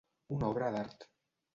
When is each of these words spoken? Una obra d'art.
Una 0.37 0.49
obra 0.55 0.71
d'art. 0.77 1.09